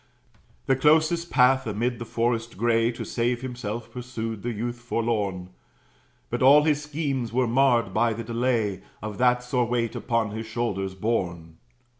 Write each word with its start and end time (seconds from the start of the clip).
The 0.65 0.75
closest 0.75 1.29
path, 1.29 1.67
amid 1.67 1.99
the 1.99 2.05
forest 2.07 2.57
gray, 2.57 2.91
To 2.91 3.05
save 3.05 3.43
himself, 3.43 3.91
pursued 3.91 4.41
the 4.41 4.51
youth 4.51 4.77
forlorn; 4.79 5.49
But 6.31 6.41
all 6.41 6.63
his 6.63 6.81
schemes 6.81 7.31
were 7.31 7.45
marred 7.47 7.93
by 7.93 8.13
the 8.13 8.23
delay 8.23 8.81
Of 9.03 9.19
that 9.19 9.43
sore 9.43 9.65
weight 9.65 9.95
upon 9.95 10.31
his 10.31 10.47
shoulders 10.47 10.95
borne. 10.95 11.57